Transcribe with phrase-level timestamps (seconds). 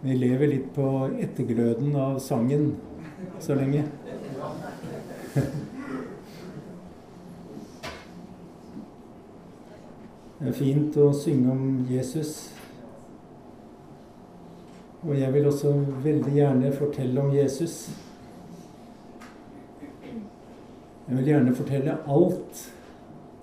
[0.00, 2.76] Vi lever litt på ettergløden av sangen
[3.40, 3.84] så lenge.
[10.36, 12.34] Det er fint å synge om Jesus.
[15.00, 15.72] Og jeg vil også
[16.04, 17.78] veldig gjerne fortelle om Jesus.
[21.06, 22.64] Jeg vil gjerne fortelle alt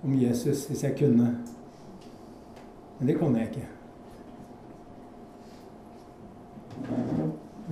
[0.03, 1.33] om Jesus hvis jeg kunne.
[2.99, 3.72] Men det kan jeg ikke.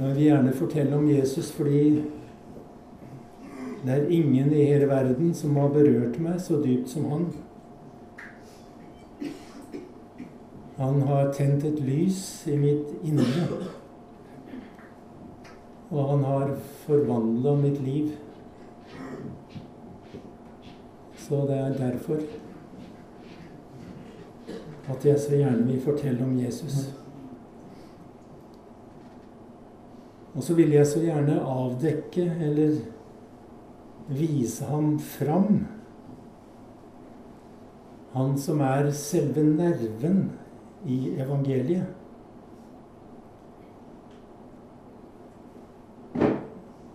[0.01, 2.03] Jeg vil gjerne fortelle om Jesus fordi
[3.83, 7.27] det er ingen i hele verden som har berørt meg så dypt som han.
[10.79, 13.59] Han har tent et lys i mitt indre.
[15.91, 16.55] Og han har
[16.87, 18.09] forvandla mitt liv.
[21.27, 22.25] Så det er derfor
[24.89, 26.89] at jeg så gjerne vil fortelle om Jesus.
[30.35, 32.77] Og så vil jeg så gjerne avdekke eller
[34.11, 35.65] vise ham fram.
[38.13, 40.23] Han som er selve nerven
[40.87, 41.97] i evangeliet.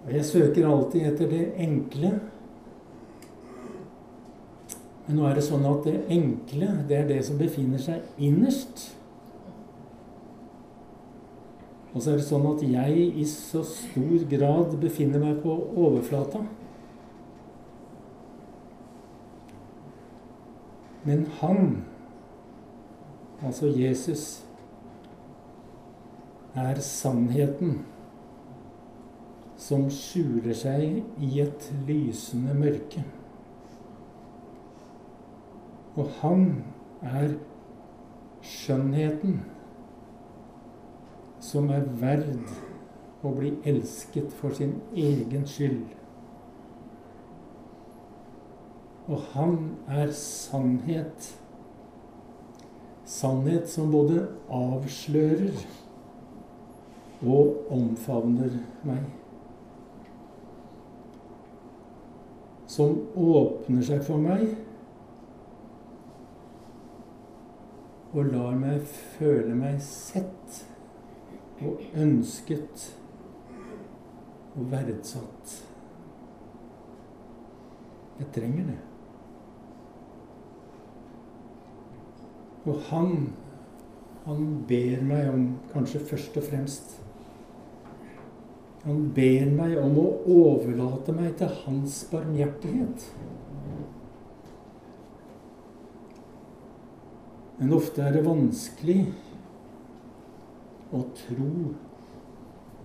[0.06, 2.12] Og jeg søker alltid etter det enkle.
[5.06, 8.95] Men nå er det sånn at det enkle, det er det som befinner seg innerst.
[11.96, 16.42] Og så er det sånn at jeg i så stor grad befinner meg på overflata.
[21.06, 21.70] Men han,
[23.40, 24.26] altså Jesus,
[26.52, 27.78] er sannheten
[29.56, 33.08] som skjuler seg i et lysende mørke.
[35.96, 36.48] Og han
[37.00, 37.38] er
[38.44, 39.46] skjønnheten
[41.46, 42.48] som er verd
[43.22, 45.84] å bli elsket for sin egen skyld.
[49.06, 51.30] Og han er sannhet.
[53.06, 55.60] Sannhet som både avslører
[57.22, 59.04] og omfavner meg.
[62.66, 64.48] Som åpner seg for meg
[68.16, 68.82] og lar meg
[69.16, 70.64] føle meg sett
[71.64, 72.90] og ønsket
[74.56, 75.54] og verdsatt.
[78.18, 78.78] Jeg trenger det.
[82.66, 83.10] Og han,
[84.24, 86.96] han ber meg om, kanskje først og fremst
[88.86, 93.06] Han ber meg om å overlate meg til hans barmhjertighet.
[97.58, 99.00] Men ofte er det vanskelig
[100.96, 101.52] og tro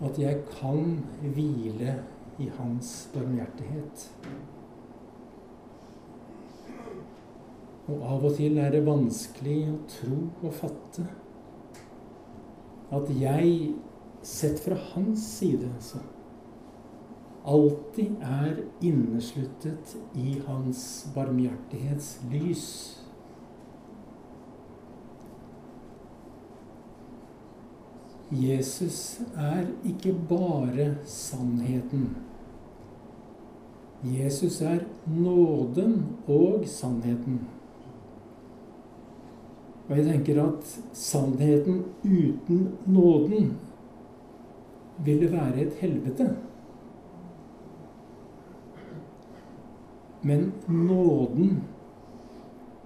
[0.05, 1.95] at jeg kan hvile
[2.41, 4.07] i Hans barmhjertighet.
[7.91, 11.05] Og av og til er det vanskelig å tro og fatte
[12.91, 13.71] at jeg,
[14.21, 16.01] sett fra hans side, altså,
[17.47, 20.83] alltid er innesluttet i hans
[21.15, 22.17] barmhjertighets
[28.31, 32.15] Jesus er ikke bare sannheten.
[34.03, 37.41] Jesus er nåden og sannheten.
[39.89, 43.51] Og jeg tenker at sannheten uten nåden
[45.05, 46.29] ville være et helvete.
[50.23, 51.63] Men nåden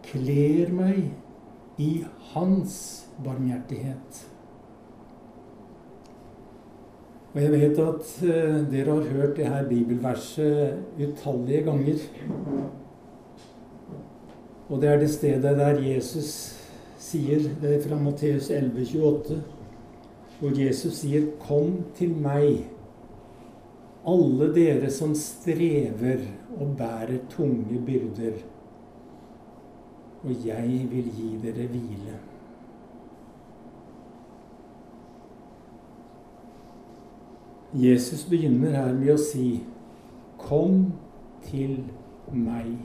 [0.04, 1.12] kler meg
[1.78, 1.92] i
[2.34, 2.78] hans
[3.24, 4.26] barmhjertighet.
[7.36, 12.04] Og jeg vet at uh, dere har hørt det her bibelverset utallige ganger.
[14.70, 16.30] Og det er det stedet der Jesus
[16.98, 19.44] sier, det er fra Matteus 11, 28,
[20.40, 22.66] hvor Jesus sier 'Kom til meg,
[24.08, 26.24] alle dere som strever
[26.60, 28.40] og bærer tunge byrder,
[30.24, 32.35] og jeg vil gi dere hvile'.
[37.76, 39.64] Jesus begynner her med å si
[40.38, 40.94] 'Kom
[41.44, 41.84] til
[42.32, 42.78] meg'.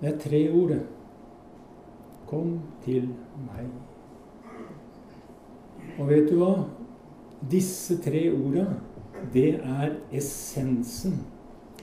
[0.00, 0.82] Det er tre ord, det.
[2.26, 3.08] Kom til
[3.46, 3.70] meg.
[5.98, 6.64] Og vet du hva?
[7.50, 8.66] Disse tre orda,
[9.32, 11.20] det er essensen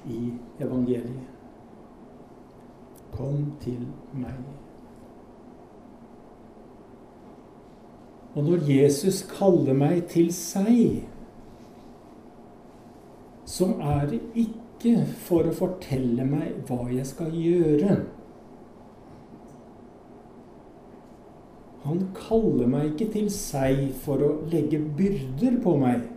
[0.06, 1.30] i evangeliet.
[3.12, 4.38] Kom til meg.
[8.36, 11.02] Og når Jesus kaller meg til seg,
[13.46, 17.98] så er det ikke for å fortelle meg hva jeg skal gjøre.
[21.84, 26.08] Han kaller meg ikke til seg for å legge byrder på meg.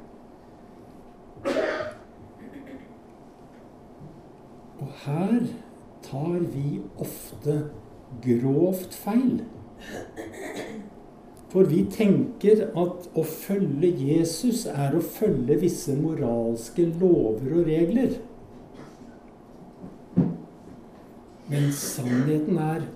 [4.85, 5.39] Og her
[6.05, 7.57] tar vi ofte
[8.23, 9.41] grovt feil.
[11.55, 18.17] For vi tenker at å følge Jesus er å følge visse moralske lover og regler.
[21.47, 22.89] Men sannheten er,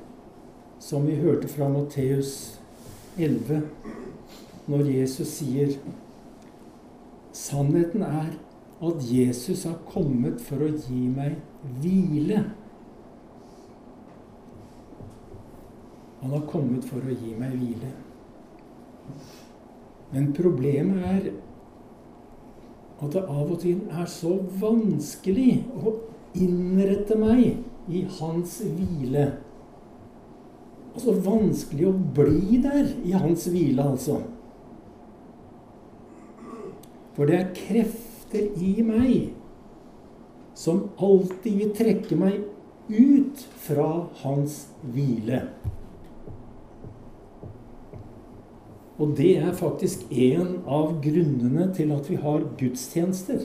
[0.82, 2.32] som vi hørte fra Matteus
[3.14, 3.62] 11,
[4.66, 5.78] når Jesus sier
[7.38, 8.32] Sannheten er
[8.82, 11.38] at Jesus har kommet for å gi meg
[11.78, 12.42] hvile.
[16.24, 17.94] Han har kommet for å gi meg hvile.
[20.12, 21.30] Men problemet er
[22.98, 25.92] at det av og til er så vanskelig å
[26.38, 29.28] innrette meg i hans hvile.
[30.94, 34.18] Og så vanskelig å bli der i hans hvile, altså.
[37.14, 39.34] For det er krefter i meg
[40.58, 42.40] som alltid vil trekke meg
[42.90, 43.90] ut fra
[44.24, 44.64] hans
[44.94, 45.44] hvile.
[48.98, 53.44] Og det er faktisk en av grunnene til at vi har gudstjenester.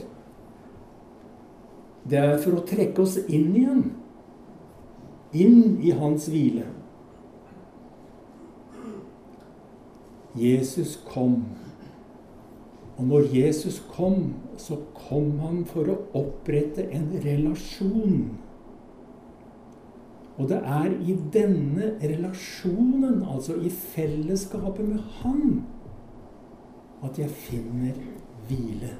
[2.04, 3.84] Det er for å trekke oss inn igjen.
[5.34, 6.66] Inn i hans hvile.
[10.34, 11.44] Jesus kom.
[12.98, 18.34] Og når Jesus kom, så kom han for å opprette en relasjon
[20.38, 25.62] og det er i denne relasjonen, altså i fellesskapet med Han,
[27.04, 27.92] at jeg finner
[28.48, 28.90] hvile.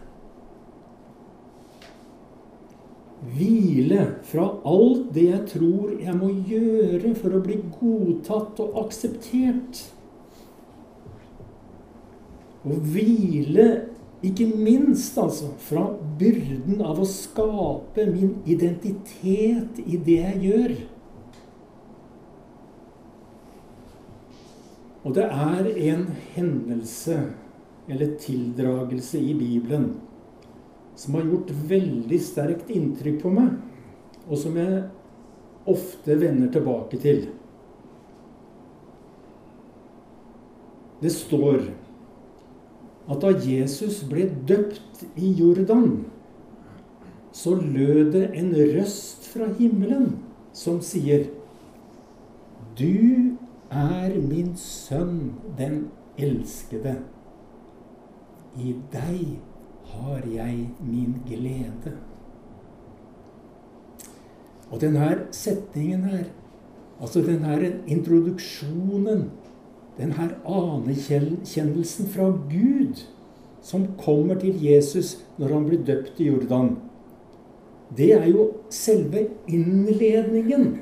[3.34, 9.80] Hvile fra alt det jeg tror jeg må gjøre for å bli godtatt og akseptert.
[12.64, 13.68] Og hvile
[14.24, 15.88] ikke minst altså fra
[16.20, 20.76] byrden av å skape min identitet i det jeg gjør.
[25.04, 27.18] Og det er en hendelse
[27.88, 29.92] eller tildragelse i Bibelen
[30.96, 33.56] som har gjort veldig sterkt inntrykk på meg,
[34.30, 34.84] og som jeg
[35.68, 37.24] ofte vender tilbake til.
[41.02, 41.66] Det står
[43.10, 46.04] at da Jesus ble døpt i Jordan,
[47.34, 50.14] så lød det en røst fra himmelen
[50.54, 51.26] som sier
[52.78, 53.34] Du
[53.70, 55.88] er min sønn, den
[56.18, 56.96] elskede.
[58.58, 59.38] I deg
[59.84, 61.94] har jeg min glede.
[64.70, 66.24] Og denne setningen her,
[67.00, 69.30] altså denne introduksjonen,
[69.98, 73.04] denne anerkjennelsen fra Gud
[73.62, 76.76] som kommer til Jesus når han blir døpt i Jordan,
[77.96, 80.78] det er jo selve innledningen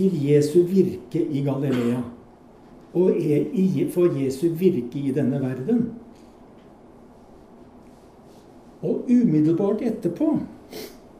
[0.00, 2.00] til Jesu virke i Galilea.
[2.92, 3.10] Og
[3.92, 5.90] for Jesu virke i denne verden.
[8.82, 10.38] Og umiddelbart etterpå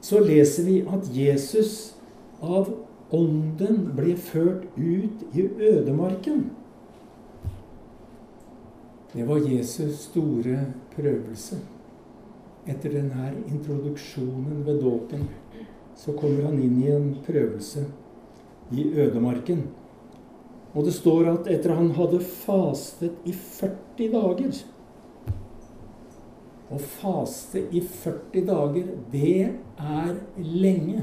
[0.01, 1.95] så leser vi at Jesus
[2.41, 2.73] av
[3.13, 6.47] ånden ble ført ut i ødemarken.
[9.13, 10.65] Det var Jesus store
[10.97, 11.61] prøvelse.
[12.67, 15.29] Etter denne introduksjonen ved dåpen
[15.97, 17.85] så kommer han inn i en prøvelse
[18.71, 19.65] i ødemarken.
[20.75, 24.61] Og det står at etter han hadde fastet i 40 dager
[26.71, 31.01] Å faste i 40 dager, det er lenge.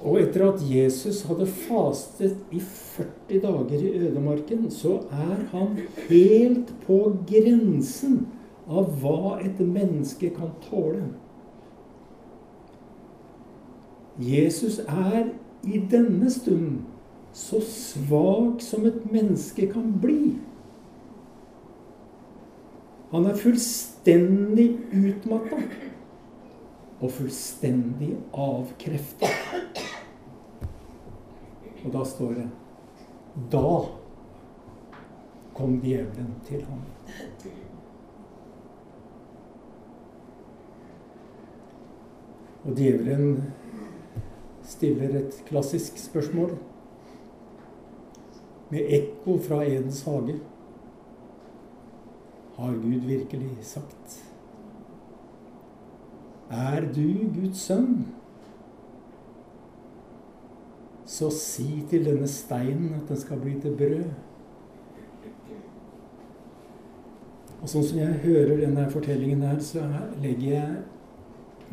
[0.00, 5.74] Og etter at Jesus hadde fastet i 40 dager i ødemarken, så er han
[6.10, 8.22] helt på grensen
[8.68, 11.06] av hva et menneske kan tåle.
[14.20, 15.30] Jesus er
[15.64, 16.86] i denne stunden
[17.32, 20.34] så svak som et menneske kan bli.
[23.10, 25.58] Han er fullstendig utmatta
[27.00, 29.30] og fullstendig avkrefta.
[31.84, 32.48] Og da står det
[33.52, 33.78] Da
[35.54, 36.82] kom djevelen til ham.
[42.64, 43.42] Og djevelen
[44.70, 46.58] stiller et klassisk spørsmål.
[48.70, 50.38] med ekko fra Edens hage.
[52.56, 54.24] Har Gud virkelig sagt?
[56.50, 58.06] Er du Guds sønn?
[61.06, 64.04] Så si til denne steinen at den skal bli til brød.
[67.60, 69.82] Og sånn som jeg hører denne fortellingen her, så
[70.22, 70.76] legger jeg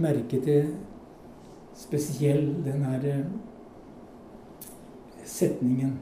[0.02, 0.74] merke til
[1.78, 3.26] spesiell den her eh,
[5.26, 6.00] setningen.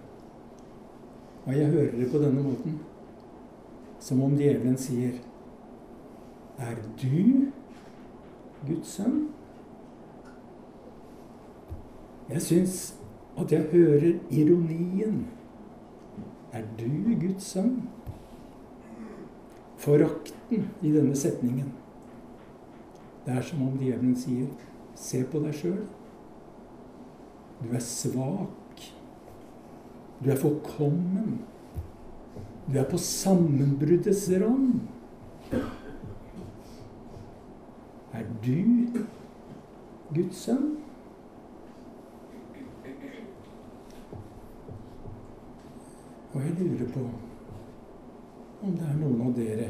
[1.46, 2.80] Og jeg hører det på denne måten.
[4.00, 5.12] Som om djevelen sier
[6.60, 7.52] Er du
[8.68, 9.28] Guds sønn?
[12.30, 12.96] Jeg syns
[13.38, 15.26] at jeg hører ironien.
[16.54, 17.90] Er du Guds sønn?
[19.78, 21.74] Forakten i denne setningen.
[23.26, 24.48] Det er som om djevelen sier
[24.96, 25.82] Se på deg sjøl.
[27.62, 28.86] Du er svak.
[30.24, 31.42] Du er forkommen.
[32.66, 34.80] Du er på sammenbruddets rand.
[38.16, 39.04] Er du
[40.16, 40.78] Guds sønn?
[46.36, 47.06] Og jeg lurer på
[48.66, 49.70] om det er noen av dere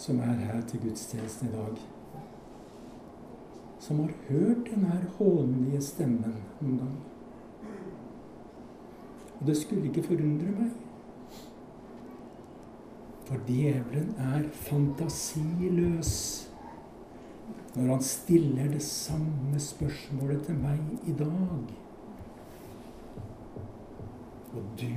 [0.00, 1.80] som er her til gudstjenesten i dag,
[3.86, 6.96] som har hørt denne hånlige stemmen noen gang.
[9.36, 10.72] Og det skulle ikke forundre meg.
[13.28, 16.12] For djevelen er fantasiløs
[17.76, 21.72] når han stiller det samme spørsmålet til meg i dag.
[24.56, 24.92] Og du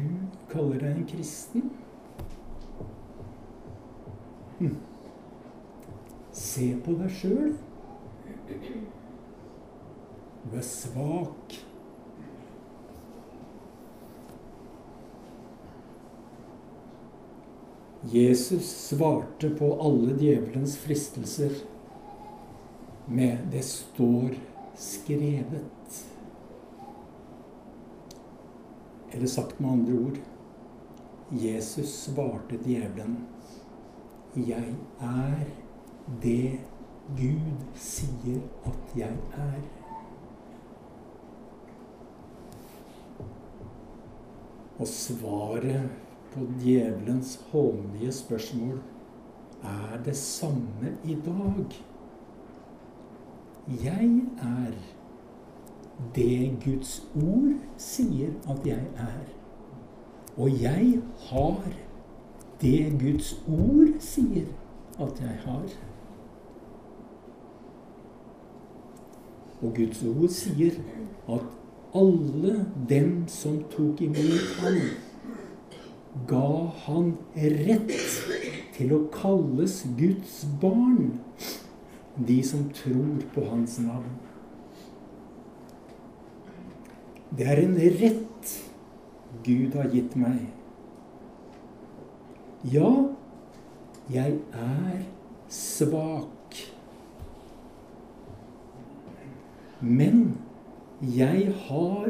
[0.49, 1.71] kaller deg en kristen?
[4.59, 4.77] Hm.
[6.33, 7.57] Se på deg sjøl.
[10.51, 11.65] Du er svak.
[18.11, 21.51] Jesus svarte på alle djevelens fristelser
[23.05, 24.29] med 'det står
[24.75, 26.05] skrevet'.
[29.11, 30.17] Eller sagt med andre ord
[31.31, 33.27] Jesus svarte djevelen
[34.35, 35.45] 'Jeg er
[36.21, 36.59] det
[37.17, 39.78] Gud sier at jeg er'.
[44.79, 45.89] Og svaret
[46.33, 48.79] på djevelens hånlige spørsmål
[49.63, 51.65] er det samme i dag.
[53.83, 54.71] Jeg er
[56.15, 59.27] det Guds ord sier at jeg er.
[60.37, 61.61] Og jeg har
[62.61, 64.47] det Guds ord sier
[64.99, 65.67] at jeg har.
[69.61, 70.79] Og Guds ord sier
[71.29, 71.45] at
[71.95, 74.79] alle dem som tok imot ham,
[76.29, 76.49] ga
[76.85, 77.93] han rett
[78.75, 81.19] til å kalles Guds barn,
[82.15, 84.17] de som tror på hans navn.
[87.29, 88.55] Det er en rett
[89.45, 90.47] Gud har gitt meg.
[92.73, 92.89] Ja,
[94.11, 95.03] jeg er
[95.53, 96.57] svak.
[99.79, 100.23] Men
[101.01, 102.09] jeg har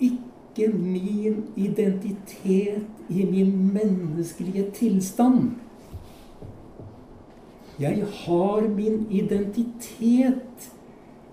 [0.00, 5.50] ikke min identitet i min menneskelige tilstand.
[7.80, 10.72] Jeg har min identitet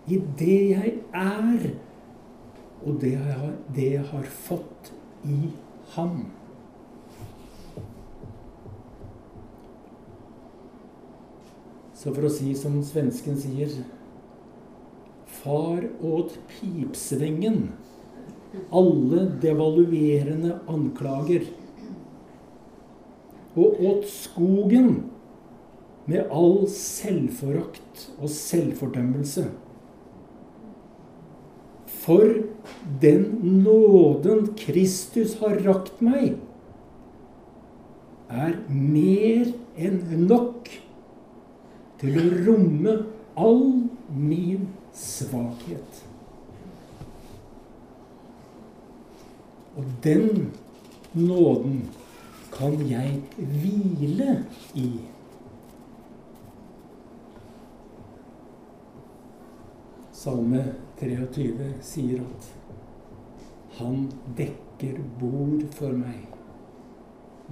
[0.08, 1.70] i det jeg er,
[2.86, 4.94] og det jeg har, det jeg har fått
[5.24, 5.52] i
[5.96, 6.26] ham.
[11.94, 13.72] Så for å si som svensken sier
[15.44, 17.68] Far åt pipsvingen
[18.72, 21.46] alle devaluerende anklager.
[23.56, 25.04] Og åt skogen
[26.10, 29.46] med all selvforakt og selvfordømmelse.
[32.04, 32.34] For
[33.02, 33.28] den
[33.64, 36.36] nåden Kristus har rakt meg,
[38.34, 40.68] er mer enn nok
[42.02, 42.96] til å romme
[43.40, 43.62] all
[44.10, 46.04] min svakhet.
[49.78, 50.54] Og den
[51.14, 51.90] nåden
[52.54, 54.46] kan jeg hvile
[54.76, 54.90] i.
[60.14, 60.62] Salme
[61.00, 62.52] 23 sier at
[63.80, 64.06] han
[64.38, 66.30] dekker bord for meg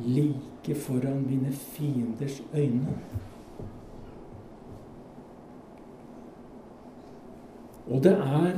[0.06, 2.98] like foran mine fienders øyne.
[7.92, 8.54] Og det er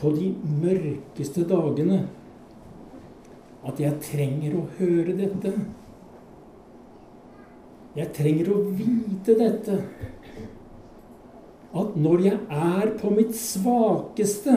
[0.00, 2.00] på de mørkeste dagene
[3.66, 5.52] at jeg trenger å høre dette.
[7.98, 9.76] Jeg trenger å vite dette.
[11.70, 14.56] At når jeg er på mitt svakeste,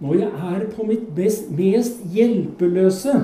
[0.00, 3.18] når jeg er på mitt best, mest hjelpeløse,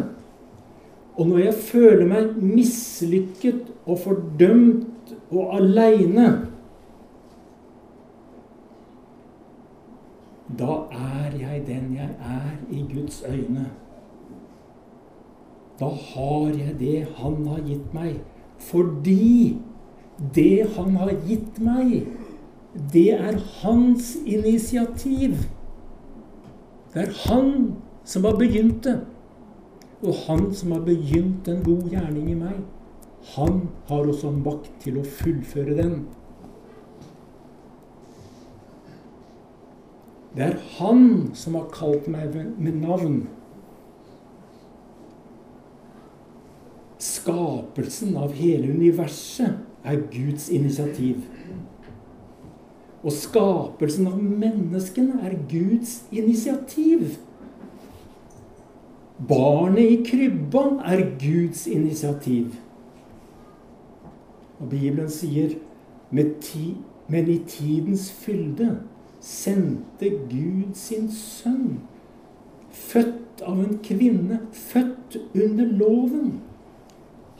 [1.17, 6.27] og når jeg føler meg mislykket og fordømt og aleine
[10.57, 10.75] Da
[11.57, 13.67] jeg den jeg er i Guds øyne.
[15.81, 18.21] Da har jeg det Han har gitt meg.
[18.59, 19.59] Fordi
[20.35, 22.07] det Han har gitt meg,
[22.93, 25.37] det er Hans initiativ.
[26.95, 29.01] Det er Han som har begynt det.
[30.03, 32.65] Og Han som har begynt en god gjerning i meg,
[33.35, 35.95] han har også makt til å fullføre den.
[40.37, 43.23] Det er Han som har kalt meg med navn.
[47.00, 51.23] Skapelsen av hele universet er Guds initiativ.
[53.00, 57.16] Og skapelsen av menneskene er Guds initiativ.
[59.28, 62.59] Barnet i krybba er Guds initiativ.
[64.61, 65.57] Og Bibelen sier
[66.11, 68.75] men i tidens fylde
[69.26, 71.80] sendte Gud sin sønn,
[72.71, 76.37] født av en kvinne, født under loven.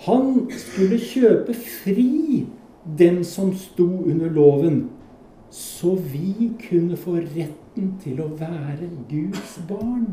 [0.07, 2.45] Han skulle kjøpe fri
[2.99, 4.89] den som sto under loven,
[5.51, 10.11] så vi kunne få retten til å være Guds barn.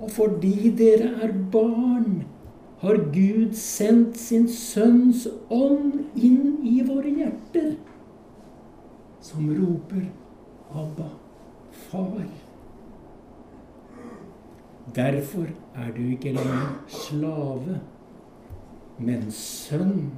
[0.00, 2.24] Og fordi dere er barn,
[2.80, 7.70] har Gud sendt sin Sønns ånd inn i våre hjerter,
[9.26, 10.04] som roper
[10.70, 11.10] 'Abba,
[11.72, 12.30] far'.
[14.94, 17.80] Derfor er du ikke lenger slave,
[18.98, 20.12] men sønn.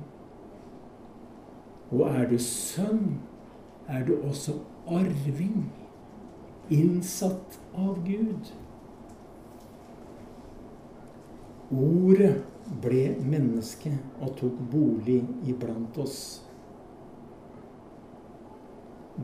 [1.90, 3.20] Og er du sønn,
[3.88, 4.52] er du også
[4.86, 5.72] arving,
[6.70, 8.52] innsatt av Gud.
[11.72, 12.44] Ordet
[12.82, 16.47] ble menneske og tok bolig iblant oss.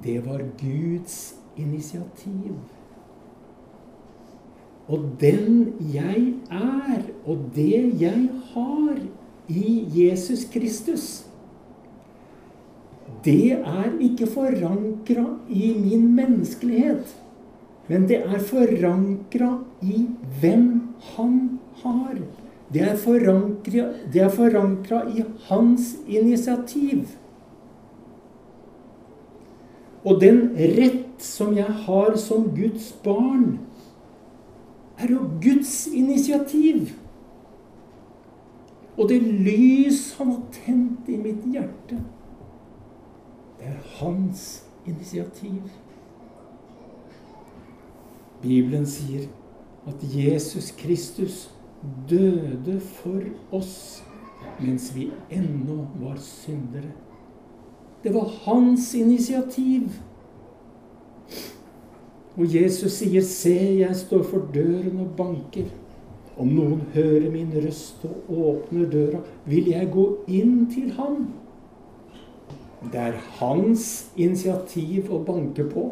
[0.02, 2.56] Det var Guds initiativ.
[4.88, 8.98] Og den jeg er, og det jeg har
[9.48, 11.26] i Jesus Kristus,
[13.24, 17.16] det er ikke forankra i min menneskelighet,
[17.88, 20.06] men det er forankra i
[20.40, 20.82] hvem
[21.16, 22.16] han har.
[22.72, 27.06] Det er forankra i hans initiativ.
[30.04, 33.58] Og den rett som jeg har som Guds barn,
[34.98, 36.92] er jo Guds initiativ.
[38.96, 41.98] Og det lys han har tent i mitt hjerte,
[43.58, 45.62] det er hans initiativ.
[48.42, 49.24] Bibelen sier
[49.88, 51.48] at Jesus Kristus
[52.08, 53.24] døde for
[53.56, 54.04] oss
[54.60, 56.92] mens vi ennå var syndere.
[58.04, 59.88] Det var hans initiativ.
[62.36, 65.72] Og Jesus sier, 'Se, jeg står for døren og banker.'
[66.38, 71.28] Om noen hører min røst og åpner døra, vil jeg gå inn til ham.
[72.92, 73.84] Det er hans
[74.16, 75.84] initiativ å banke på.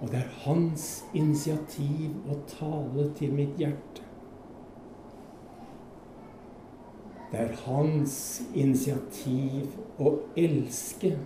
[0.00, 4.03] Og det er hans initiativ å tale til mitt hjerte.
[7.34, 11.16] Det er hans initiativ å elske.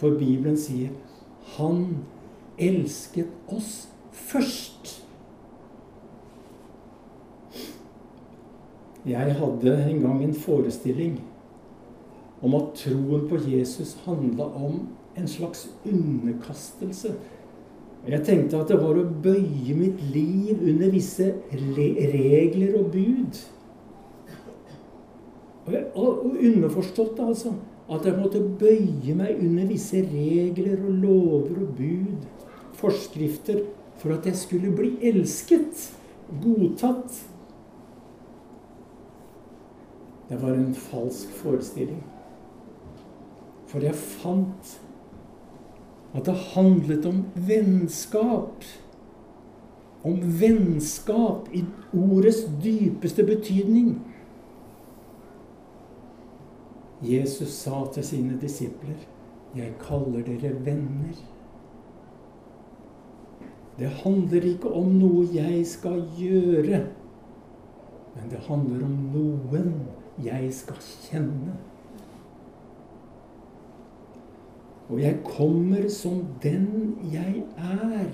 [0.00, 0.88] For Bibelen sier
[1.56, 1.98] 'Han
[2.58, 5.02] elsket oss først'.
[9.06, 11.20] Jeg hadde en gang en forestilling
[12.42, 17.14] om at troen på Jesus handla om en slags underkastelse.
[18.08, 23.55] Jeg tenkte at det var å bøye mitt liv under visse regler og bud.
[25.66, 27.54] Og, underforstått, altså.
[27.90, 32.24] At jeg måtte bøye meg under visse regler og lover og bud,
[32.74, 33.62] forskrifter,
[33.96, 35.86] for at jeg skulle bli elsket,
[36.42, 37.22] godtatt.
[40.28, 42.02] Det var en falsk forestilling.
[43.70, 44.74] For jeg fant
[46.16, 48.64] at det handlet om vennskap.
[50.06, 53.98] Om vennskap i ordets dypeste betydning.
[57.02, 58.96] Jesus sa til sine disipler,
[59.54, 61.24] 'Jeg kaller dere venner'.
[63.78, 66.86] Det handler ikke om noe jeg skal gjøre,
[68.14, 69.74] men det handler om noen
[70.24, 71.56] jeg skal kjenne.
[74.88, 78.10] Og jeg kommer som den jeg er,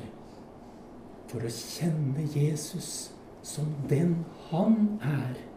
[1.29, 5.52] for å kjenne Jesus som den han er.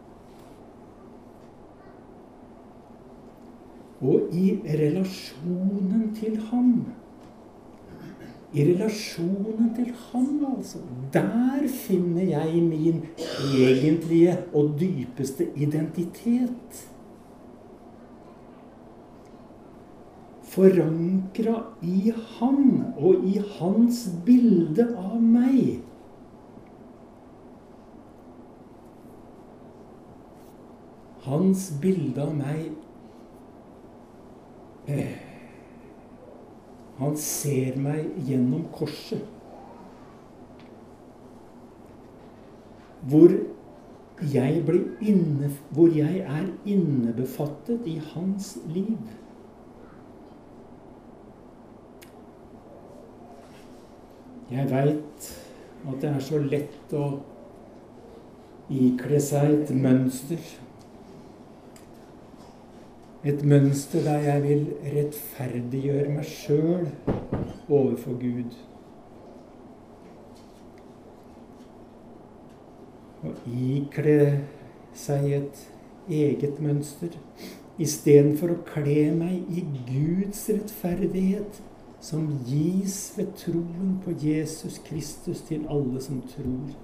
[4.06, 6.72] Og i relasjonen til ham
[8.56, 10.80] i relasjonen til Han, altså.
[11.14, 13.02] Der finner jeg min
[13.54, 16.86] egentlige og dypeste identitet.
[20.44, 25.82] Forankra i Han og i Hans bilde av meg.
[31.26, 32.85] Hans bilde av meg
[37.00, 39.24] han ser meg gjennom korset.
[43.06, 43.34] Hvor
[44.34, 44.64] jeg,
[45.02, 48.98] inne, hvor jeg er innebefattet i hans liv.
[54.52, 55.32] Jeg veit
[55.86, 57.08] at det er så lett å
[58.74, 60.42] ikle seg et mønster
[63.26, 66.86] et mønster der jeg vil rettferdiggjøre meg sjøl
[67.70, 68.58] overfor Gud.
[73.26, 74.18] Å ikle
[74.94, 75.64] seg et
[76.06, 77.18] eget mønster
[77.82, 81.58] istedenfor å kle meg i Guds rettferdighet,
[82.06, 86.76] som gis ved troen på Jesus Kristus til alle som tror.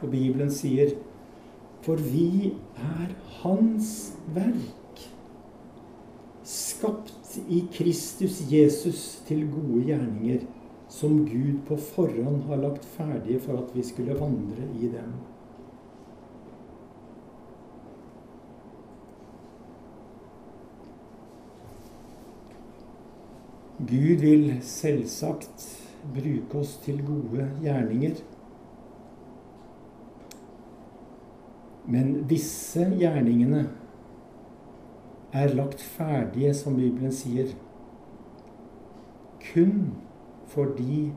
[0.00, 0.96] Og Bibelen sier
[1.82, 3.92] for vi er Hans
[4.34, 4.78] verk
[6.48, 10.46] skapt i Kristus Jesus til gode gjerninger,
[10.88, 15.12] som Gud på forhånd har lagt ferdige for at vi skulle vandre i dem.
[23.78, 25.68] Gud vil selvsagt
[26.16, 28.16] bruke oss til gode gjerninger.
[31.88, 33.62] Men disse gjerningene
[35.32, 37.54] er lagt ferdige, som Bibelen sier,
[39.48, 39.94] kun
[40.52, 41.08] for de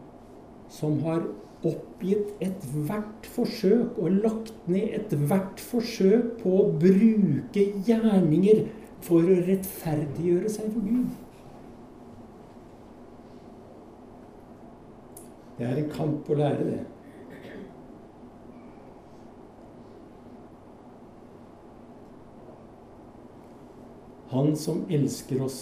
[0.72, 1.26] som har
[1.68, 8.64] oppgitt ethvert forsøk og lagt ned ethvert forsøk på å bruke gjerninger
[9.04, 11.12] for å rettferdiggjøre seg for Gud.
[15.60, 16.82] Det er en kamp å lære det.
[24.32, 25.62] Han som elsker oss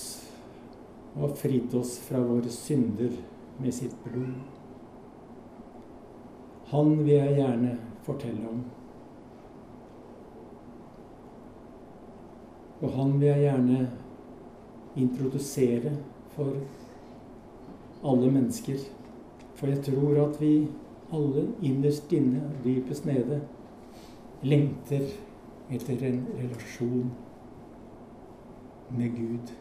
[1.16, 3.16] og har fridd oss fra våre synder
[3.58, 4.36] med sitt blod.
[6.70, 7.72] Han vil jeg gjerne
[8.06, 8.60] fortelle om.
[12.80, 13.80] Og han vil jeg gjerne
[15.02, 15.96] introdusere
[16.36, 16.54] for
[18.06, 18.78] alle mennesker.
[19.58, 20.54] For jeg tror at vi
[21.10, 23.42] alle innerst inne, dypest nede,
[24.46, 25.10] lengter
[25.74, 27.10] etter en relasjon
[28.98, 29.52] med Gud.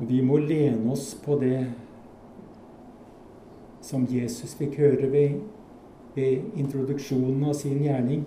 [0.00, 1.66] Vi må lene oss på det
[3.84, 5.40] som Jesus fikk høre ved,
[6.14, 8.24] ved introduksjonen av sin gjerning.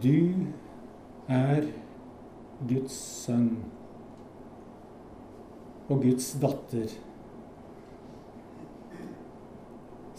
[0.00, 0.46] Du
[1.28, 1.68] er
[2.70, 3.52] Guds sønn
[5.90, 6.96] og Guds datter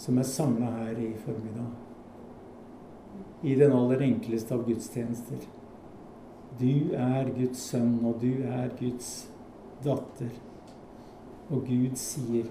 [0.02, 1.72] som er samla her i formiddag.
[3.44, 5.44] I den aller enkleste av gudstjenester.
[6.58, 9.12] Du er Guds sønn, og du er Guds
[9.86, 10.34] datter.
[11.52, 12.50] Og Gud sier,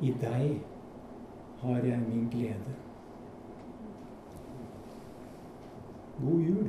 [0.00, 0.60] 'I deg
[1.62, 2.76] har jeg min glede'.
[6.20, 6.68] God jul.